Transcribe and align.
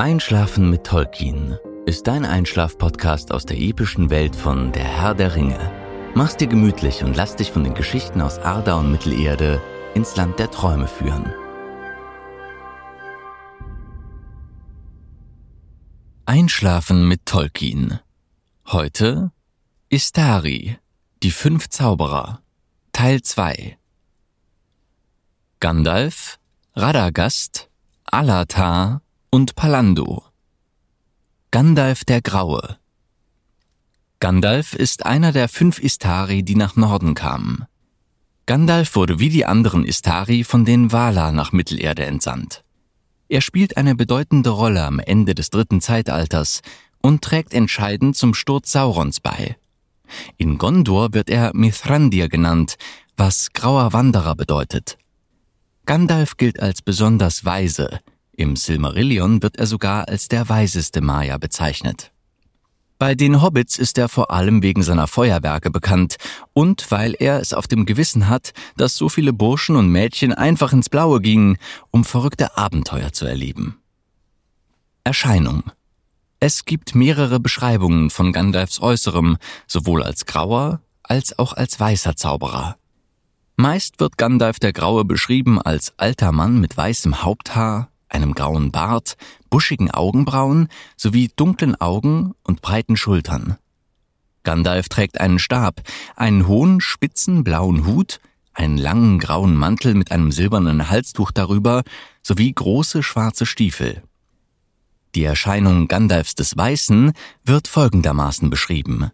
Einschlafen 0.00 0.70
mit 0.70 0.84
Tolkien 0.84 1.58
ist 1.84 2.06
dein 2.06 2.24
Einschlaf-Podcast 2.24 3.32
aus 3.32 3.44
der 3.44 3.58
epischen 3.58 4.08
Welt 4.08 4.34
von 4.34 4.72
Der 4.72 4.82
Herr 4.82 5.14
der 5.14 5.34
Ringe. 5.34 5.60
Mach's 6.14 6.38
dir 6.38 6.46
gemütlich 6.46 7.04
und 7.04 7.18
lass 7.18 7.36
dich 7.36 7.50
von 7.50 7.64
den 7.64 7.74
Geschichten 7.74 8.22
aus 8.22 8.38
Arda 8.38 8.78
und 8.78 8.90
Mittelerde 8.90 9.60
ins 9.94 10.16
Land 10.16 10.38
der 10.38 10.50
Träume 10.50 10.88
führen. 10.88 11.30
Einschlafen 16.24 17.06
mit 17.06 17.26
Tolkien. 17.26 18.00
Heute 18.68 19.32
Istari, 19.90 20.78
die 21.22 21.30
fünf 21.30 21.68
Zauberer, 21.68 22.40
Teil 22.92 23.20
2. 23.20 23.76
Gandalf, 25.60 26.38
Radagast, 26.74 27.68
Alatar 28.06 29.02
und 29.32 29.54
Palando. 29.54 30.24
Gandalf 31.52 32.04
der 32.04 32.20
Graue. 32.20 32.78
Gandalf 34.18 34.74
ist 34.74 35.06
einer 35.06 35.30
der 35.30 35.48
fünf 35.48 35.78
Istari, 35.78 36.42
die 36.42 36.56
nach 36.56 36.74
Norden 36.74 37.14
kamen. 37.14 37.64
Gandalf 38.46 38.96
wurde 38.96 39.20
wie 39.20 39.28
die 39.28 39.46
anderen 39.46 39.84
Istari 39.84 40.42
von 40.42 40.64
den 40.64 40.90
Valar 40.90 41.30
nach 41.30 41.52
Mittelerde 41.52 42.06
entsandt. 42.06 42.64
Er 43.28 43.40
spielt 43.40 43.76
eine 43.76 43.94
bedeutende 43.94 44.50
Rolle 44.50 44.84
am 44.84 44.98
Ende 44.98 45.36
des 45.36 45.50
dritten 45.50 45.80
Zeitalters 45.80 46.62
und 47.00 47.22
trägt 47.22 47.54
entscheidend 47.54 48.16
zum 48.16 48.34
Sturz 48.34 48.72
Saurons 48.72 49.20
bei. 49.20 49.56
In 50.38 50.58
Gondor 50.58 51.14
wird 51.14 51.30
er 51.30 51.52
Mithrandir 51.54 52.28
genannt, 52.28 52.74
was 53.16 53.52
grauer 53.52 53.92
Wanderer 53.92 54.34
bedeutet. 54.34 54.98
Gandalf 55.86 56.36
gilt 56.36 56.58
als 56.58 56.82
besonders 56.82 57.44
weise, 57.44 58.00
im 58.32 58.56
Silmarillion 58.56 59.42
wird 59.42 59.56
er 59.56 59.66
sogar 59.66 60.08
als 60.08 60.28
der 60.28 60.48
weiseste 60.48 61.00
Maya 61.00 61.38
bezeichnet. 61.38 62.12
Bei 62.98 63.14
den 63.14 63.40
Hobbits 63.40 63.78
ist 63.78 63.96
er 63.96 64.10
vor 64.10 64.30
allem 64.30 64.62
wegen 64.62 64.82
seiner 64.82 65.06
Feuerwerke 65.06 65.70
bekannt 65.70 66.16
und 66.52 66.90
weil 66.90 67.14
er 67.18 67.40
es 67.40 67.54
auf 67.54 67.66
dem 67.66 67.86
Gewissen 67.86 68.28
hat, 68.28 68.52
dass 68.76 68.96
so 68.96 69.08
viele 69.08 69.32
Burschen 69.32 69.76
und 69.76 69.88
Mädchen 69.88 70.34
einfach 70.34 70.72
ins 70.74 70.90
Blaue 70.90 71.20
gingen, 71.22 71.56
um 71.90 72.04
verrückte 72.04 72.58
Abenteuer 72.58 73.12
zu 73.12 73.24
erleben. 73.24 73.78
Erscheinung 75.02 75.62
Es 76.40 76.66
gibt 76.66 76.94
mehrere 76.94 77.40
Beschreibungen 77.40 78.10
von 78.10 78.32
Gandalfs 78.32 78.80
Äußerem, 78.80 79.38
sowohl 79.66 80.02
als 80.02 80.26
grauer 80.26 80.80
als 81.02 81.38
auch 81.38 81.54
als 81.54 81.80
weißer 81.80 82.16
Zauberer. 82.16 82.76
Meist 83.56 83.98
wird 84.00 84.16
Gandalf 84.16 84.58
der 84.58 84.72
Graue 84.72 85.04
beschrieben 85.04 85.60
als 85.60 85.92
alter 85.98 86.32
Mann 86.32 86.60
mit 86.60 86.76
weißem 86.76 87.22
Haupthaar, 87.22 87.89
einem 88.10 88.34
grauen 88.34 88.70
Bart, 88.70 89.16
buschigen 89.48 89.90
Augenbrauen 89.90 90.68
sowie 90.96 91.30
dunklen 91.34 91.80
Augen 91.80 92.32
und 92.42 92.62
breiten 92.62 92.96
Schultern. 92.96 93.56
Gandalf 94.42 94.88
trägt 94.88 95.20
einen 95.20 95.38
Stab, 95.38 95.82
einen 96.16 96.46
hohen, 96.46 96.80
spitzen 96.80 97.44
blauen 97.44 97.86
Hut, 97.86 98.20
einen 98.52 98.78
langen 98.78 99.18
grauen 99.18 99.54
Mantel 99.54 99.94
mit 99.94 100.12
einem 100.12 100.32
silbernen 100.32 100.90
Halstuch 100.90 101.30
darüber 101.30 101.82
sowie 102.22 102.52
große 102.52 103.02
schwarze 103.02 103.46
Stiefel. 103.46 104.02
Die 105.14 105.24
Erscheinung 105.24 105.88
Gandalfs 105.88 106.34
des 106.34 106.56
Weißen 106.56 107.12
wird 107.44 107.68
folgendermaßen 107.68 108.48
beschrieben. 108.48 109.10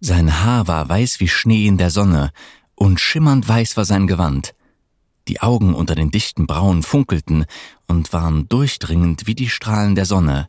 Sein 0.00 0.42
Haar 0.42 0.68
war 0.68 0.88
weiß 0.88 1.20
wie 1.20 1.28
Schnee 1.28 1.66
in 1.66 1.78
der 1.78 1.90
Sonne, 1.90 2.30
und 2.76 3.00
schimmernd 3.00 3.48
weiß 3.48 3.76
war 3.76 3.84
sein 3.84 4.06
Gewand. 4.06 4.54
Die 5.28 5.40
Augen 5.40 5.74
unter 5.74 5.94
den 5.94 6.10
dichten 6.10 6.46
Brauen 6.46 6.82
funkelten 6.82 7.46
und 7.86 8.12
waren 8.12 8.48
durchdringend 8.48 9.26
wie 9.26 9.34
die 9.34 9.48
Strahlen 9.48 9.94
der 9.94 10.04
Sonne. 10.04 10.48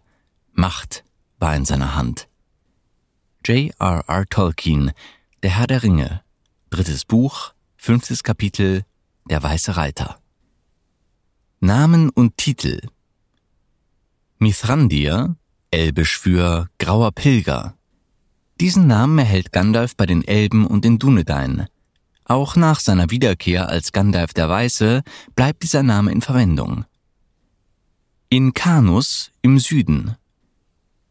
Macht 0.53 1.03
war 1.39 1.55
in 1.55 1.65
seiner 1.65 1.95
Hand. 1.95 2.27
J.R.R. 3.45 4.25
Tolkien, 4.27 4.91
Der 5.43 5.51
Herr 5.51 5.67
der 5.67 5.83
Ringe, 5.83 6.23
drittes 6.69 7.05
Buch, 7.05 7.53
fünftes 7.77 8.23
Kapitel, 8.23 8.83
Der 9.29 9.41
Weiße 9.43 9.77
Reiter. 9.77 10.19
Namen 11.59 12.09
und 12.09 12.37
Titel 12.37 12.81
Mithrandir, 14.39 15.35
elbisch 15.71 16.19
für 16.19 16.67
grauer 16.79 17.11
Pilger. 17.11 17.75
Diesen 18.59 18.87
Namen 18.87 19.19
erhält 19.19 19.51
Gandalf 19.51 19.95
bei 19.95 20.05
den 20.05 20.23
Elben 20.27 20.67
und 20.67 20.85
den 20.85 20.99
Dunedain. 20.99 21.67
Auch 22.25 22.55
nach 22.55 22.79
seiner 22.79 23.11
Wiederkehr 23.11 23.69
als 23.69 23.91
Gandalf 23.91 24.33
der 24.33 24.49
Weiße 24.49 25.03
bleibt 25.35 25.61
dieser 25.61 25.83
Name 25.83 26.11
in 26.11 26.21
Verwendung. 26.21 26.85
In 28.29 28.53
Kanus 28.53 29.31
im 29.43 29.59
Süden. 29.59 30.15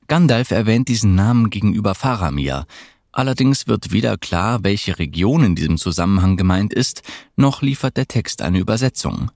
Gandalf 0.09 0.51
erwähnt 0.51 0.89
diesen 0.89 1.15
Namen 1.15 1.51
gegenüber 1.51 1.95
Faramir, 1.95 2.67
allerdings 3.13 3.69
wird 3.69 3.93
weder 3.93 4.19
klar, 4.19 4.65
welche 4.65 4.99
Region 4.99 5.45
in 5.45 5.55
diesem 5.55 5.79
Zusammenhang 5.79 6.37
gemeint 6.37 6.75
ist, 6.75 7.03
noch 7.37 7.63
liefert 7.63 7.97
der 7.97 8.09
Text 8.09 8.43
eine 8.43 8.59
Übersetzung. 8.59 9.31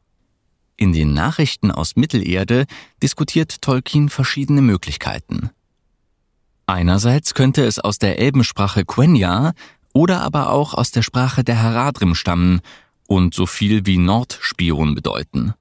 In 0.76 0.92
den 0.92 1.14
Nachrichten 1.14 1.70
aus 1.70 1.94
Mittelerde 1.94 2.66
diskutiert 3.02 3.62
Tolkien 3.62 4.08
verschiedene 4.08 4.62
Möglichkeiten. 4.62 5.50
Einerseits 6.66 7.32
könnte 7.32 7.64
es 7.64 7.78
aus 7.78 7.98
der 7.98 8.18
Elbensprache 8.18 8.84
Quenya 8.84 9.54
oder 9.98 10.20
aber 10.20 10.50
auch 10.50 10.74
aus 10.74 10.92
der 10.92 11.02
Sprache 11.02 11.42
der 11.42 11.60
Haradrim 11.60 12.14
stammen 12.14 12.60
und 13.08 13.34
so 13.34 13.46
viel 13.46 13.84
wie 13.84 13.98
Nordspion 13.98 14.94
bedeuten. 14.94 15.54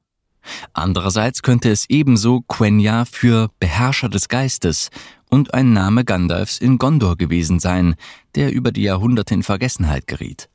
Andererseits 0.74 1.42
könnte 1.42 1.72
es 1.72 1.90
ebenso 1.90 2.42
Quenya 2.42 3.06
für 3.06 3.50
Beherrscher 3.60 4.10
des 4.10 4.28
Geistes 4.28 4.92
und 5.32 5.56
ein 5.56 5.74
Name 5.74 6.06
Gandalfs 6.06 6.60
in 6.60 6.78
Gondor 6.78 7.18
gewesen 7.18 7.60
sein, 7.60 7.96
der 8.36 8.54
über 8.54 8.72
die 8.72 8.84
Jahrhunderte 8.84 9.34
in 9.34 9.42
Vergessenheit 9.42 10.06
geriet. 10.06 10.50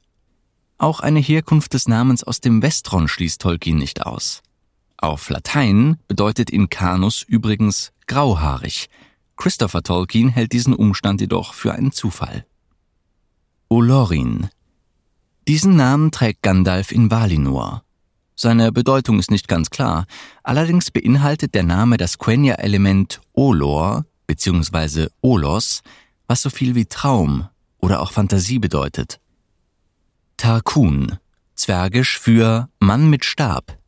Auch 0.78 1.00
eine 1.00 1.18
Herkunft 1.18 1.74
des 1.74 1.88
Namens 1.88 2.22
aus 2.22 2.40
dem 2.40 2.62
Westron 2.62 3.08
schließt 3.08 3.40
Tolkien 3.40 3.78
nicht 3.78 4.06
aus. 4.06 4.42
Auf 4.96 5.28
Latein 5.28 5.98
bedeutet 6.06 6.50
Incanus 6.50 7.22
übrigens 7.22 7.90
grauhaarig. 8.06 8.88
Christopher 9.36 9.82
Tolkien 9.82 10.28
hält 10.28 10.52
diesen 10.52 10.72
Umstand 10.72 11.20
jedoch 11.20 11.52
für 11.52 11.72
einen 11.72 11.90
Zufall. 11.90 12.46
Olorin. 13.72 14.50
Diesen 15.48 15.76
Namen 15.76 16.10
trägt 16.10 16.42
Gandalf 16.42 16.92
in 16.92 17.10
Valinor. 17.10 17.82
Seine 18.36 18.70
Bedeutung 18.70 19.18
ist 19.18 19.30
nicht 19.30 19.48
ganz 19.48 19.70
klar, 19.70 20.04
allerdings 20.42 20.90
beinhaltet 20.90 21.54
der 21.54 21.62
Name 21.62 21.96
das 21.96 22.18
Quenya-Element 22.18 23.22
Olor 23.32 24.04
bzw. 24.26 25.06
Olos, 25.22 25.80
was 26.26 26.42
so 26.42 26.50
viel 26.50 26.74
wie 26.74 26.84
Traum 26.84 27.48
oder 27.78 28.02
auch 28.02 28.12
Fantasie 28.12 28.58
bedeutet. 28.58 29.20
Tarkun, 30.36 31.16
zwergisch 31.54 32.20
für 32.20 32.68
Mann 32.78 33.08
mit 33.08 33.24
Stab. 33.24 33.78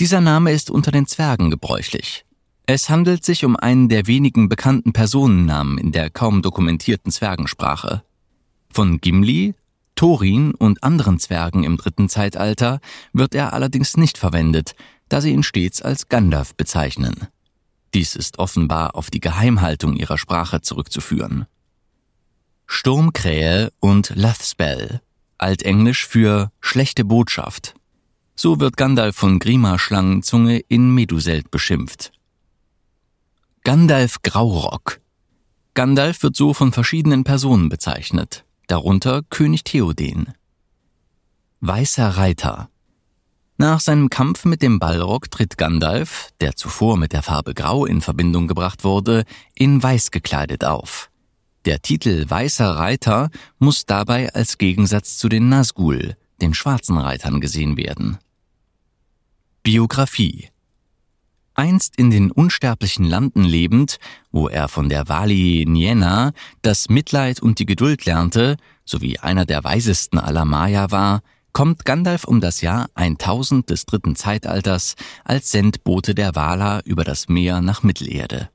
Dieser 0.00 0.20
Name 0.20 0.52
ist 0.52 0.68
unter 0.68 0.90
den 0.90 1.06
Zwergen 1.06 1.48
gebräuchlich. 1.48 2.26
Es 2.66 2.90
handelt 2.90 3.24
sich 3.24 3.46
um 3.46 3.56
einen 3.56 3.88
der 3.88 4.06
wenigen 4.06 4.50
bekannten 4.50 4.92
Personennamen 4.92 5.78
in 5.78 5.92
der 5.92 6.10
kaum 6.10 6.42
dokumentierten 6.42 7.10
Zwergensprache. 7.10 8.02
Von 8.74 9.00
Gimli, 9.00 9.54
Thorin 9.94 10.52
und 10.52 10.82
anderen 10.82 11.20
Zwergen 11.20 11.62
im 11.62 11.76
dritten 11.76 12.08
Zeitalter 12.08 12.80
wird 13.12 13.32
er 13.36 13.52
allerdings 13.52 13.96
nicht 13.96 14.18
verwendet, 14.18 14.74
da 15.08 15.20
sie 15.20 15.30
ihn 15.30 15.44
stets 15.44 15.80
als 15.80 16.08
Gandalf 16.08 16.56
bezeichnen. 16.56 17.28
Dies 17.94 18.16
ist 18.16 18.40
offenbar 18.40 18.96
auf 18.96 19.10
die 19.10 19.20
Geheimhaltung 19.20 19.94
ihrer 19.94 20.18
Sprache 20.18 20.60
zurückzuführen. 20.60 21.46
Sturmkrähe 22.66 23.72
und 23.78 24.10
Lathspell, 24.16 25.00
altenglisch 25.38 26.04
für 26.04 26.50
schlechte 26.60 27.04
Botschaft. 27.04 27.76
So 28.34 28.58
wird 28.58 28.76
Gandalf 28.76 29.14
von 29.14 29.38
Grima 29.38 29.78
Schlangenzunge 29.78 30.58
in 30.58 30.92
Meduselt 30.92 31.52
beschimpft. 31.52 32.10
Gandalf 33.62 34.20
Graurock, 34.22 35.00
Gandalf 35.74 36.24
wird 36.24 36.34
so 36.34 36.54
von 36.54 36.72
verschiedenen 36.72 37.22
Personen 37.22 37.68
bezeichnet, 37.68 38.44
darunter 38.66 39.22
König 39.30 39.64
Theoden. 39.64 40.32
Weißer 41.60 42.08
Reiter 42.08 42.70
Nach 43.56 43.80
seinem 43.80 44.10
Kampf 44.10 44.44
mit 44.44 44.62
dem 44.62 44.78
Balrog 44.78 45.30
tritt 45.30 45.56
Gandalf, 45.58 46.30
der 46.40 46.56
zuvor 46.56 46.96
mit 46.96 47.12
der 47.12 47.22
Farbe 47.22 47.54
Grau 47.54 47.86
in 47.86 48.00
Verbindung 48.00 48.48
gebracht 48.48 48.84
wurde, 48.84 49.24
in 49.54 49.82
Weiß 49.82 50.10
gekleidet 50.10 50.64
auf. 50.64 51.10
Der 51.64 51.80
Titel 51.80 52.28
Weißer 52.28 52.76
Reiter 52.76 53.30
muss 53.58 53.86
dabei 53.86 54.32
als 54.34 54.58
Gegensatz 54.58 55.16
zu 55.16 55.28
den 55.28 55.48
Nazgul, 55.48 56.16
den 56.42 56.52
schwarzen 56.52 56.98
Reitern, 56.98 57.40
gesehen 57.40 57.76
werden. 57.76 58.18
Biografie 59.62 60.50
Einst 61.54 61.96
in 61.96 62.10
den 62.10 62.30
unsterblichen 62.30 63.04
Landen 63.04 63.44
lebend, 63.44 63.98
wo 64.32 64.48
er 64.48 64.68
von 64.68 64.88
der 64.88 65.08
Wali 65.08 65.64
Niena 65.68 66.32
das 66.62 66.88
Mitleid 66.88 67.40
und 67.40 67.58
die 67.58 67.66
Geduld 67.66 68.04
lernte, 68.04 68.56
sowie 68.84 69.18
einer 69.18 69.46
der 69.46 69.64
weisesten 69.64 70.18
aller 70.18 70.44
Maya 70.44 70.90
war, 70.90 71.22
kommt 71.52 71.84
Gandalf 71.84 72.24
um 72.24 72.40
das 72.40 72.60
Jahr 72.60 72.88
1000 72.94 73.70
des 73.70 73.86
dritten 73.86 74.16
Zeitalters 74.16 74.96
als 75.24 75.52
Sendbote 75.52 76.14
der 76.14 76.34
Wala 76.34 76.80
über 76.80 77.04
das 77.04 77.28
Meer 77.28 77.60
nach 77.60 77.84
Mittelerde. 77.84 78.50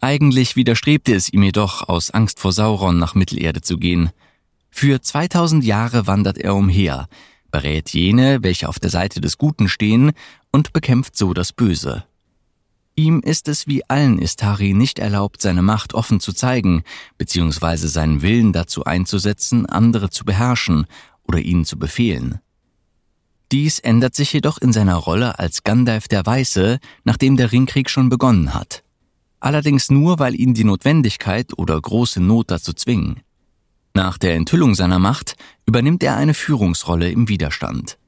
Eigentlich 0.00 0.56
widerstrebte 0.56 1.14
es 1.14 1.32
ihm 1.32 1.42
jedoch, 1.42 1.88
aus 1.88 2.10
Angst 2.10 2.40
vor 2.40 2.52
Sauron 2.52 2.98
nach 2.98 3.14
Mittelerde 3.14 3.62
zu 3.62 3.78
gehen. 3.78 4.10
Für 4.68 5.00
2000 5.00 5.64
Jahre 5.64 6.06
wandert 6.06 6.38
er 6.38 6.54
umher, 6.54 7.08
berät 7.52 7.90
jene, 7.90 8.42
welche 8.42 8.68
auf 8.68 8.80
der 8.80 8.90
Seite 8.90 9.20
des 9.20 9.38
Guten 9.38 9.68
stehen, 9.68 10.10
und 10.50 10.72
bekämpft 10.72 11.16
so 11.16 11.32
das 11.32 11.52
Böse. 11.52 12.04
Ihm 12.96 13.20
ist 13.20 13.48
es 13.48 13.66
wie 13.66 13.88
allen 13.88 14.18
Istari 14.18 14.74
nicht 14.74 14.98
erlaubt, 14.98 15.40
seine 15.40 15.62
Macht 15.62 15.94
offen 15.94 16.20
zu 16.20 16.32
zeigen, 16.32 16.82
beziehungsweise 17.16 17.88
seinen 17.88 18.20
Willen 18.20 18.52
dazu 18.52 18.84
einzusetzen, 18.84 19.64
andere 19.66 20.10
zu 20.10 20.24
beherrschen 20.24 20.86
oder 21.22 21.38
ihnen 21.38 21.64
zu 21.64 21.78
befehlen. 21.78 22.40
Dies 23.50 23.78
ändert 23.78 24.14
sich 24.14 24.32
jedoch 24.32 24.58
in 24.58 24.72
seiner 24.72 24.96
Rolle 24.96 25.38
als 25.38 25.62
Gandalf 25.62 26.08
der 26.08 26.24
Weiße, 26.24 26.80
nachdem 27.04 27.36
der 27.36 27.52
Ringkrieg 27.52 27.88
schon 27.88 28.08
begonnen 28.08 28.54
hat. 28.54 28.82
Allerdings 29.40 29.90
nur, 29.90 30.18
weil 30.18 30.34
ihn 30.38 30.54
die 30.54 30.64
Notwendigkeit 30.64 31.58
oder 31.58 31.80
große 31.80 32.20
Not 32.20 32.50
dazu 32.50 32.72
zwingen. 32.72 33.20
Nach 33.94 34.16
der 34.18 34.34
Enthüllung 34.34 34.74
seiner 34.74 34.98
Macht 34.98 35.36
übernimmt 35.66 36.02
er 36.02 36.16
eine 36.16 36.34
Führungsrolle 36.34 37.10
im 37.10 37.28
Widerstand. 37.28 37.98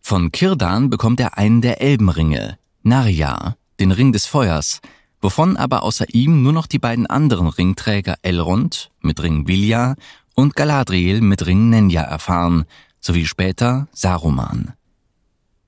Von 0.00 0.32
Kirdan 0.32 0.90
bekommt 0.90 1.20
er 1.20 1.38
einen 1.38 1.60
der 1.60 1.80
Elbenringe, 1.80 2.58
Narja, 2.82 3.56
den 3.80 3.90
Ring 3.90 4.12
des 4.12 4.26
Feuers, 4.26 4.80
wovon 5.20 5.56
aber 5.56 5.82
außer 5.82 6.12
ihm 6.12 6.42
nur 6.42 6.52
noch 6.52 6.66
die 6.66 6.78
beiden 6.78 7.06
anderen 7.06 7.48
Ringträger 7.48 8.16
Elrond 8.22 8.90
mit 9.00 9.22
Ring 9.22 9.48
Vilja 9.48 9.94
und 10.34 10.56
Galadriel 10.56 11.20
mit 11.20 11.46
Ring 11.46 11.70
Nenja 11.70 12.02
erfahren, 12.02 12.66
sowie 13.00 13.24
später 13.24 13.88
Saruman. 13.92 14.74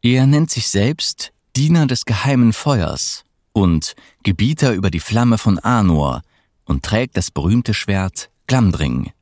Er 0.02 0.26
nennt 0.26 0.50
sich 0.50 0.68
selbst 0.68 1.32
Diener 1.56 1.86
des 1.86 2.04
geheimen 2.04 2.52
Feuers 2.52 3.24
und 3.52 3.94
Gebieter 4.22 4.74
über 4.74 4.90
die 4.90 5.00
Flamme 5.00 5.38
von 5.38 5.58
Anor 5.58 6.20
und 6.64 6.84
trägt 6.84 7.16
das 7.16 7.30
berühmte 7.30 7.72
Schwert 7.72 8.28
Glamdring. 8.46 9.12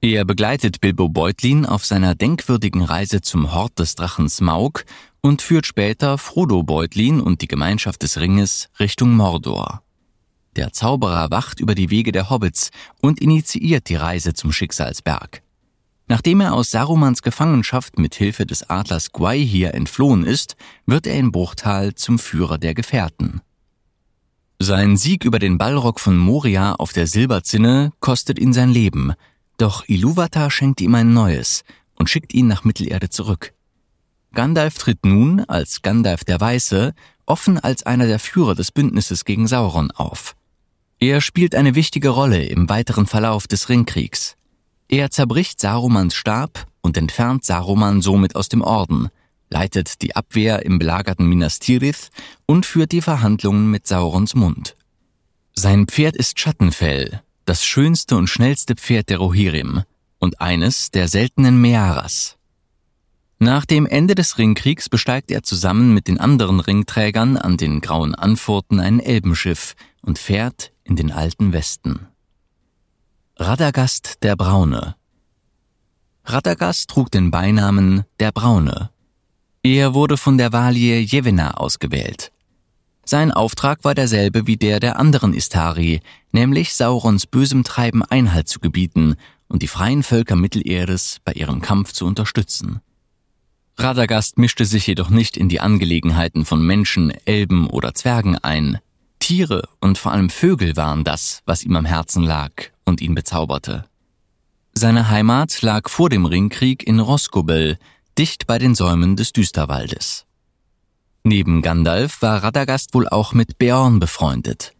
Er 0.00 0.24
begleitet 0.24 0.80
Bilbo 0.80 1.08
Beutlin 1.08 1.66
auf 1.66 1.84
seiner 1.84 2.14
denkwürdigen 2.14 2.82
Reise 2.82 3.20
zum 3.20 3.52
Hort 3.52 3.80
des 3.80 3.96
Drachen 3.96 4.28
Smaug 4.28 4.84
und 5.22 5.42
führt 5.42 5.66
später 5.66 6.18
Frodo 6.18 6.62
Beutlin 6.62 7.20
und 7.20 7.42
die 7.42 7.48
Gemeinschaft 7.48 8.04
des 8.04 8.20
Ringes 8.20 8.68
Richtung 8.78 9.16
Mordor. 9.16 9.82
Der 10.54 10.72
Zauberer 10.72 11.32
wacht 11.32 11.58
über 11.58 11.74
die 11.74 11.90
Wege 11.90 12.12
der 12.12 12.30
Hobbits 12.30 12.70
und 13.00 13.20
initiiert 13.20 13.88
die 13.88 13.96
Reise 13.96 14.34
zum 14.34 14.52
Schicksalsberg. 14.52 15.42
Nachdem 16.06 16.42
er 16.42 16.54
aus 16.54 16.70
Sarumans 16.70 17.22
Gefangenschaft 17.22 17.98
mit 17.98 18.14
Hilfe 18.14 18.46
des 18.46 18.70
Adlers 18.70 19.10
Gwaihir 19.10 19.74
entflohen 19.74 20.24
ist, 20.24 20.54
wird 20.86 21.08
er 21.08 21.18
in 21.18 21.32
Bruchtal 21.32 21.96
zum 21.96 22.20
Führer 22.20 22.58
der 22.58 22.74
Gefährten. 22.74 23.40
Sein 24.60 24.96
Sieg 24.96 25.24
über 25.24 25.40
den 25.40 25.58
Balrog 25.58 25.98
von 25.98 26.16
Moria 26.16 26.74
auf 26.74 26.92
der 26.92 27.08
Silberzinne 27.08 27.92
kostet 27.98 28.38
ihn 28.38 28.52
sein 28.52 28.70
Leben– 28.70 29.14
doch 29.58 29.86
Iluvatar 29.88 30.50
schenkt 30.50 30.80
ihm 30.80 30.94
ein 30.94 31.12
neues 31.12 31.64
und 31.94 32.08
schickt 32.08 32.32
ihn 32.32 32.46
nach 32.46 32.64
Mittelerde 32.64 33.10
zurück. 33.10 33.52
Gandalf 34.32 34.78
tritt 34.78 35.04
nun, 35.04 35.40
als 35.40 35.82
Gandalf 35.82 36.24
der 36.24 36.40
Weiße, 36.40 36.94
offen 37.26 37.58
als 37.58 37.82
einer 37.84 38.06
der 38.06 38.18
Führer 38.18 38.54
des 38.54 38.72
Bündnisses 38.72 39.24
gegen 39.24 39.46
Sauron 39.46 39.90
auf. 39.90 40.36
Er 41.00 41.20
spielt 41.20 41.54
eine 41.54 41.74
wichtige 41.74 42.10
Rolle 42.10 42.44
im 42.44 42.68
weiteren 42.68 43.06
Verlauf 43.06 43.46
des 43.46 43.68
Ringkriegs. 43.68 44.36
Er 44.88 45.10
zerbricht 45.10 45.60
Sarumans 45.60 46.14
Stab 46.14 46.66
und 46.80 46.96
entfernt 46.96 47.44
Saruman 47.44 48.00
somit 48.00 48.36
aus 48.36 48.48
dem 48.48 48.62
Orden, 48.62 49.08
leitet 49.50 50.02
die 50.02 50.16
Abwehr 50.16 50.64
im 50.64 50.78
belagerten 50.78 51.26
Minas 51.26 51.58
Tirith 51.58 52.10
und 52.46 52.66
führt 52.66 52.92
die 52.92 53.02
Verhandlungen 53.02 53.70
mit 53.70 53.86
Saurons 53.86 54.34
Mund. 54.34 54.76
Sein 55.54 55.86
Pferd 55.86 56.16
ist 56.16 56.38
Schattenfell, 56.38 57.22
das 57.48 57.64
schönste 57.64 58.16
und 58.16 58.28
schnellste 58.28 58.74
Pferd 58.74 59.08
der 59.08 59.18
Rohirrim 59.18 59.82
und 60.18 60.40
eines 60.40 60.90
der 60.90 61.08
seltenen 61.08 61.60
Mearas. 61.60 62.36
Nach 63.38 63.64
dem 63.64 63.86
Ende 63.86 64.14
des 64.14 64.36
Ringkriegs 64.36 64.88
besteigt 64.88 65.30
er 65.30 65.42
zusammen 65.42 65.94
mit 65.94 66.08
den 66.08 66.18
anderen 66.18 66.60
Ringträgern 66.60 67.36
an 67.36 67.56
den 67.56 67.80
grauen 67.80 68.14
Anfurten 68.14 68.80
ein 68.80 69.00
Elbenschiff 69.00 69.74
und 70.02 70.18
fährt 70.18 70.72
in 70.84 70.96
den 70.96 71.12
alten 71.12 71.52
Westen. 71.52 72.08
Radagast 73.36 74.22
der 74.22 74.36
Braune 74.36 74.96
Radagast 76.24 76.90
trug 76.90 77.10
den 77.10 77.30
Beinamen 77.30 78.04
der 78.20 78.32
Braune. 78.32 78.90
Er 79.62 79.94
wurde 79.94 80.18
von 80.18 80.36
der 80.36 80.52
Valie 80.52 80.98
Jevena 80.98 81.52
ausgewählt. 81.52 82.32
Sein 83.10 83.32
Auftrag 83.32 83.84
war 83.84 83.94
derselbe 83.94 84.46
wie 84.46 84.58
der 84.58 84.80
der 84.80 84.98
anderen 84.98 85.32
Istari, 85.32 86.02
nämlich 86.32 86.74
Saurons 86.74 87.24
bösem 87.24 87.64
Treiben 87.64 88.02
Einhalt 88.02 88.48
zu 88.48 88.60
gebieten 88.60 89.14
und 89.48 89.62
die 89.62 89.66
freien 89.66 90.02
Völker 90.02 90.36
Mittelerdes 90.36 91.16
bei 91.24 91.32
ihrem 91.32 91.62
Kampf 91.62 91.92
zu 91.92 92.04
unterstützen. 92.04 92.82
Radagast 93.78 94.36
mischte 94.36 94.66
sich 94.66 94.86
jedoch 94.86 95.08
nicht 95.08 95.38
in 95.38 95.48
die 95.48 95.60
Angelegenheiten 95.60 96.44
von 96.44 96.60
Menschen, 96.60 97.10
Elben 97.24 97.66
oder 97.70 97.94
Zwergen 97.94 98.36
ein. 98.36 98.78
Tiere 99.20 99.66
und 99.80 99.96
vor 99.96 100.12
allem 100.12 100.28
Vögel 100.28 100.76
waren 100.76 101.02
das, 101.02 101.40
was 101.46 101.64
ihm 101.64 101.76
am 101.76 101.86
Herzen 101.86 102.24
lag 102.24 102.52
und 102.84 103.00
ihn 103.00 103.14
bezauberte. 103.14 103.86
Seine 104.74 105.08
Heimat 105.08 105.62
lag 105.62 105.88
vor 105.88 106.10
dem 106.10 106.26
Ringkrieg 106.26 106.86
in 106.86 107.00
Roskobel, 107.00 107.78
dicht 108.18 108.46
bei 108.46 108.58
den 108.58 108.74
Säumen 108.74 109.16
des 109.16 109.32
Düsterwaldes. 109.32 110.27
Neben 111.24 111.62
Gandalf 111.62 112.22
war 112.22 112.42
Radagast 112.42 112.94
wohl 112.94 113.08
auch 113.08 113.32
mit 113.32 113.58
Beorn 113.58 114.00
befreundet. 114.00 114.72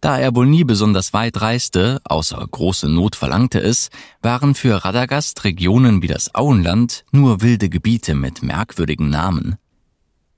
Da 0.00 0.18
er 0.18 0.34
wohl 0.34 0.46
nie 0.46 0.64
besonders 0.64 1.12
weit 1.12 1.42
reiste, 1.42 2.00
außer 2.04 2.46
große 2.50 2.88
Not 2.88 3.16
verlangte 3.16 3.60
es, 3.60 3.90
waren 4.22 4.54
für 4.54 4.82
Radagast 4.82 5.44
Regionen 5.44 6.00
wie 6.00 6.06
das 6.06 6.34
Auenland 6.34 7.04
nur 7.12 7.42
wilde 7.42 7.68
Gebiete 7.68 8.14
mit 8.14 8.42
merkwürdigen 8.42 9.10
Namen. 9.10 9.56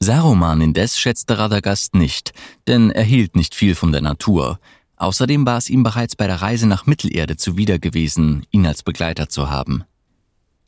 Saruman 0.00 0.61
indes 0.61 0.99
schätzte 0.99 1.38
Radagast 1.38 1.94
nicht, 1.94 2.32
denn 2.66 2.90
er 2.90 3.04
hielt 3.04 3.37
nicht 3.37 3.54
viel 3.54 3.76
von 3.76 3.92
der 3.92 4.02
Natur. 4.02 4.59
Außerdem 4.97 5.47
war 5.47 5.59
es 5.59 5.71
ihm 5.71 5.85
bereits 5.85 6.16
bei 6.16 6.26
der 6.26 6.42
Reise 6.42 6.66
nach 6.66 6.87
Mittelerde 6.87 7.37
zuwider 7.37 7.78
gewesen, 7.78 8.44
ihn 8.50 8.66
als 8.66 8.82
Begleiter 8.82 9.28
zu 9.28 9.49
haben. 9.49 9.85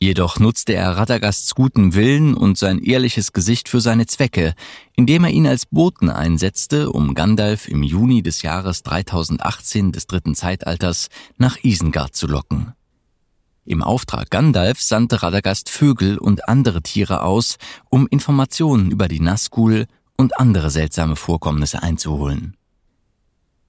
Jedoch 0.05 0.37
nutzte 0.37 0.75
er 0.75 0.97
Radagasts 0.97 1.55
guten 1.55 1.95
Willen 1.95 2.35
und 2.35 2.59
sein 2.59 2.77
ehrliches 2.77 3.33
Gesicht 3.33 3.67
für 3.67 3.81
seine 3.81 4.05
Zwecke, 4.05 4.53
indem 4.95 5.23
er 5.23 5.31
ihn 5.31 5.47
als 5.47 5.65
Boten 5.65 6.11
einsetzte, 6.11 6.91
um 6.91 7.15
Gandalf 7.15 7.67
im 7.67 7.81
Juni 7.81 8.21
des 8.21 8.43
Jahres 8.43 8.83
3018 8.83 9.91
des 9.91 10.05
dritten 10.05 10.35
Zeitalters 10.35 11.07
nach 11.39 11.57
Isengard 11.63 12.15
zu 12.15 12.27
locken. 12.27 12.73
Im 13.65 13.81
Auftrag 13.81 14.29
Gandalf 14.29 14.79
sandte 14.79 15.23
Radagast 15.23 15.71
Vögel 15.71 16.19
und 16.19 16.47
andere 16.47 16.83
Tiere 16.83 17.23
aus, 17.23 17.55
um 17.89 18.05
Informationen 18.05 18.91
über 18.91 19.07
die 19.07 19.19
Nazgul 19.19 19.87
und 20.17 20.39
andere 20.39 20.69
seltsame 20.69 21.15
Vorkommnisse 21.15 21.81
einzuholen. 21.81 22.55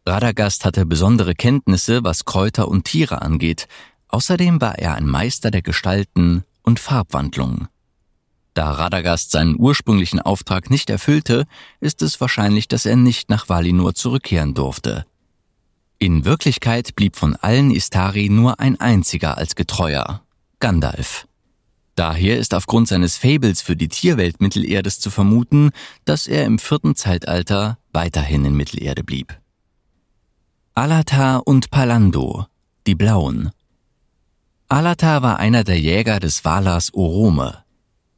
Radagast 0.04 0.66
hatte 0.66 0.84
besondere 0.84 1.34
Kenntnisse, 1.34 2.04
was 2.04 2.26
Kräuter 2.26 2.68
und 2.68 2.84
Tiere 2.84 3.22
angeht, 3.22 3.68
Außerdem 4.08 4.60
war 4.60 4.78
er 4.78 4.94
ein 4.94 5.06
Meister 5.06 5.50
der 5.50 5.62
Gestalten 5.62 6.44
und 6.62 6.80
Farbwandlung. 6.80 7.68
Da 8.54 8.70
Radagast 8.70 9.32
seinen 9.32 9.58
ursprünglichen 9.58 10.20
Auftrag 10.20 10.70
nicht 10.70 10.88
erfüllte, 10.88 11.44
ist 11.80 12.00
es 12.00 12.20
wahrscheinlich, 12.20 12.68
dass 12.68 12.86
er 12.86 12.96
nicht 12.96 13.28
nach 13.28 13.48
Valinor 13.48 13.94
zurückkehren 13.94 14.54
durfte. 14.54 15.04
In 15.98 16.24
Wirklichkeit 16.24 16.96
blieb 16.96 17.16
von 17.16 17.36
allen 17.36 17.70
Istari 17.70 18.28
nur 18.28 18.60
ein 18.60 18.80
einziger 18.80 19.36
als 19.36 19.56
getreuer, 19.56 20.22
Gandalf. 20.60 21.26
Daher 21.96 22.38
ist 22.38 22.52
aufgrund 22.52 22.88
seines 22.88 23.16
Fables 23.16 23.62
für 23.62 23.76
die 23.76 23.88
Tierwelt 23.88 24.40
Mittelerdes 24.40 25.00
zu 25.00 25.10
vermuten, 25.10 25.70
dass 26.04 26.26
er 26.26 26.44
im 26.44 26.58
vierten 26.58 26.94
Zeitalter 26.94 27.78
weiterhin 27.92 28.44
in 28.44 28.54
Mittelerde 28.54 29.02
blieb. 29.02 29.38
Alatar 30.74 31.46
und 31.46 31.70
Palando, 31.70 32.46
die 32.86 32.94
Blauen. 32.94 33.50
Alatar 34.68 35.22
war 35.22 35.38
einer 35.38 35.62
der 35.62 35.78
Jäger 35.78 36.18
des 36.18 36.44
Walers 36.44 36.92
Orome. 36.92 37.62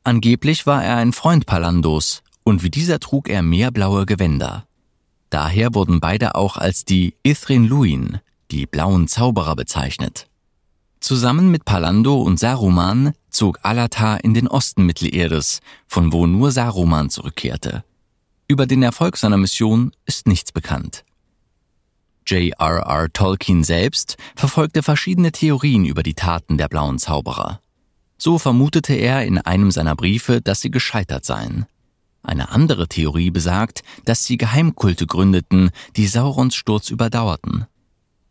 Angeblich 0.02 0.66
war 0.66 0.82
er 0.82 0.96
ein 0.96 1.12
Freund 1.12 1.44
Palandos 1.44 2.22
und 2.42 2.62
wie 2.62 2.70
dieser 2.70 3.00
trug 3.00 3.28
er 3.28 3.42
meerblaue 3.42 4.06
Gewänder. 4.06 4.66
Daher 5.28 5.74
wurden 5.74 6.00
beide 6.00 6.36
auch 6.36 6.56
als 6.56 6.86
die 6.86 7.14
Ithrin 7.22 7.66
Luin, 7.66 8.20
die 8.50 8.64
blauen 8.64 9.08
Zauberer, 9.08 9.56
bezeichnet. 9.56 10.26
Zusammen 11.00 11.50
mit 11.50 11.66
Palando 11.66 12.22
und 12.22 12.40
Saruman 12.40 13.12
zog 13.28 13.58
Alatar 13.62 14.24
in 14.24 14.32
den 14.32 14.48
Osten 14.48 14.86
Mittelerdes, 14.86 15.60
von 15.86 16.14
wo 16.14 16.26
nur 16.26 16.50
Saruman 16.50 17.10
zurückkehrte. 17.10 17.84
Über 18.48 18.64
den 18.64 18.82
Erfolg 18.82 19.18
seiner 19.18 19.36
Mission 19.36 19.92
ist 20.06 20.26
nichts 20.26 20.50
bekannt. 20.50 21.04
J.R.R. 22.28 23.10
Tolkien 23.10 23.64
selbst 23.64 24.18
verfolgte 24.36 24.82
verschiedene 24.82 25.32
Theorien 25.32 25.86
über 25.86 26.02
die 26.02 26.12
Taten 26.12 26.58
der 26.58 26.68
blauen 26.68 26.98
Zauberer. 26.98 27.62
So 28.18 28.38
vermutete 28.38 28.92
er 28.92 29.24
in 29.24 29.38
einem 29.38 29.70
seiner 29.70 29.96
Briefe, 29.96 30.42
dass 30.42 30.60
sie 30.60 30.70
gescheitert 30.70 31.24
seien. 31.24 31.64
Eine 32.22 32.50
andere 32.50 32.86
Theorie 32.86 33.30
besagt, 33.30 33.82
dass 34.04 34.24
sie 34.24 34.36
Geheimkulte 34.36 35.06
gründeten, 35.06 35.70
die 35.96 36.06
Saurons 36.06 36.54
Sturz 36.54 36.90
überdauerten. 36.90 37.66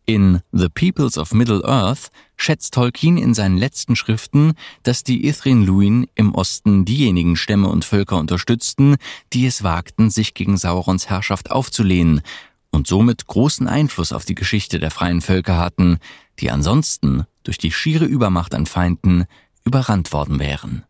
In 0.06 0.40
The 0.52 0.68
Peoples 0.68 1.18
of 1.18 1.34
Middle-earth 1.34 2.10
schätzt 2.36 2.74
Tolkien 2.74 3.18
in 3.18 3.34
seinen 3.34 3.58
letzten 3.58 3.96
Schriften, 3.96 4.54
dass 4.82 5.02
die 5.04 5.26
Ithrin 5.26 5.66
Luin 5.66 6.06
im 6.14 6.34
Osten 6.34 6.84
diejenigen 6.84 7.36
Stämme 7.36 7.68
und 7.68 7.84
Völker 7.84 8.16
unterstützten, 8.16 8.96
die 9.32 9.44
es 9.44 9.64
wagten, 9.64 10.08
sich 10.08 10.32
gegen 10.34 10.56
Saurons 10.56 11.10
Herrschaft 11.10 11.50
aufzulehnen 11.50 12.22
und 12.70 12.86
somit 12.86 13.26
großen 13.26 13.66
Einfluss 13.66 14.12
auf 14.12 14.24
die 14.24 14.34
Geschichte 14.34 14.78
der 14.78 14.90
freien 14.90 15.20
Völker 15.20 15.58
hatten, 15.58 15.98
die 16.40 16.50
ansonsten 16.50 17.24
durch 17.42 17.58
die 17.58 17.72
schiere 17.72 18.04
Übermacht 18.04 18.54
an 18.54 18.66
Feinden 18.66 19.24
überrannt 19.64 20.12
worden 20.12 20.38
wären. 20.38 20.84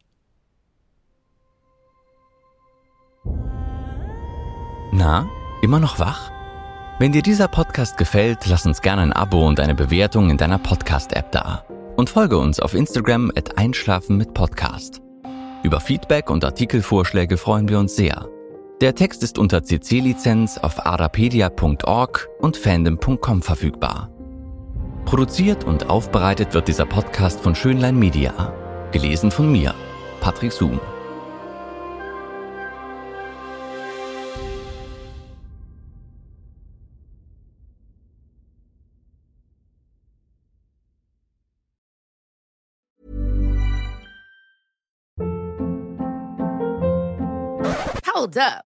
Na, 4.93 5.29
immer 5.63 5.81
noch 5.81 5.99
wach? 5.99 6.31
Wenn 6.99 7.13
dir 7.13 7.23
dieser 7.23 7.47
Podcast 7.47 7.97
gefällt, 7.97 8.47
lass 8.47 8.67
uns 8.67 8.81
gerne 8.81 9.03
ein 9.03 9.13
Abo 9.13 9.47
und 9.47 9.61
eine 9.61 9.75
Bewertung 9.75 10.31
in 10.31 10.37
deiner 10.37 10.59
Podcast-App 10.59 11.31
da. 11.31 11.65
Und 11.97 12.11
folge 12.11 12.39
uns 12.39 12.59
auf 12.59 12.75
Instagram 12.75 13.31
at 13.37 13.59
Einschlafen 13.59 14.17
mit 14.17 14.35
Podcast. 14.35 15.01
Über 15.63 15.81
Feedback 15.81 16.31
und 16.31 16.45
Artikelvorschläge 16.45 17.37
freuen 17.37 17.69
wir 17.69 17.79
uns 17.79 17.95
sehr. 17.95 18.29
Der 18.81 18.95
Text 18.95 19.25
ist 19.25 19.39
unter 19.39 19.65
CC-Lizenz 19.65 20.57
auf 20.57 20.87
arapedia.org 20.87 22.29
und 22.39 22.57
fandom.com 22.57 23.43
verfügbar. 23.43 24.09
Produziert 25.05 25.65
und 25.65 25.91
aufbereitet 25.91 26.55
wird 26.55 26.69
dieser 26.69 26.87
Podcast 26.87 27.41
von 27.41 27.57
Schönlein 27.57 27.99
Media. 27.99 28.55
Gelesen 28.93 29.33
von 29.33 29.51
mir, 29.51 29.75
Patrick 30.21 30.53
Zoom. 30.53 30.81
Hold 48.15 48.37
up. 48.37 48.68